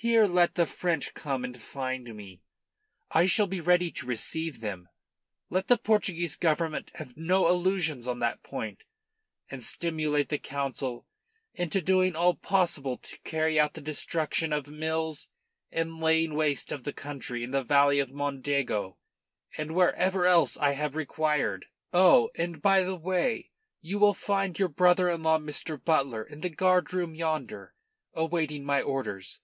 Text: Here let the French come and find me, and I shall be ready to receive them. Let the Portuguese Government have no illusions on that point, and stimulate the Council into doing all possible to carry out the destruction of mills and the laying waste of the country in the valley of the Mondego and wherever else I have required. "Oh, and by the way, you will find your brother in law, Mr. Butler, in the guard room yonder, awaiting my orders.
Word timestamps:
Here 0.00 0.26
let 0.28 0.54
the 0.54 0.64
French 0.64 1.12
come 1.12 1.42
and 1.44 1.60
find 1.60 2.14
me, 2.14 2.30
and 3.10 3.22
I 3.22 3.26
shall 3.26 3.48
be 3.48 3.60
ready 3.60 3.90
to 3.90 4.06
receive 4.06 4.60
them. 4.60 4.88
Let 5.50 5.66
the 5.66 5.76
Portuguese 5.76 6.36
Government 6.36 6.92
have 6.94 7.16
no 7.16 7.48
illusions 7.48 8.06
on 8.06 8.20
that 8.20 8.44
point, 8.44 8.84
and 9.50 9.60
stimulate 9.64 10.28
the 10.28 10.38
Council 10.38 11.04
into 11.52 11.80
doing 11.80 12.14
all 12.14 12.34
possible 12.36 12.96
to 12.98 13.18
carry 13.24 13.58
out 13.58 13.74
the 13.74 13.80
destruction 13.80 14.52
of 14.52 14.68
mills 14.70 15.30
and 15.72 15.90
the 15.90 15.96
laying 16.04 16.34
waste 16.36 16.70
of 16.70 16.84
the 16.84 16.92
country 16.92 17.42
in 17.42 17.50
the 17.50 17.64
valley 17.64 17.98
of 17.98 18.10
the 18.10 18.14
Mondego 18.14 18.98
and 19.56 19.74
wherever 19.74 20.26
else 20.26 20.56
I 20.58 20.74
have 20.74 20.94
required. 20.94 21.66
"Oh, 21.92 22.30
and 22.36 22.62
by 22.62 22.84
the 22.84 22.94
way, 22.94 23.50
you 23.80 23.98
will 23.98 24.14
find 24.14 24.60
your 24.60 24.68
brother 24.68 25.10
in 25.10 25.24
law, 25.24 25.38
Mr. 25.38 25.76
Butler, 25.84 26.22
in 26.22 26.40
the 26.42 26.50
guard 26.50 26.92
room 26.92 27.16
yonder, 27.16 27.74
awaiting 28.14 28.64
my 28.64 28.80
orders. 28.80 29.40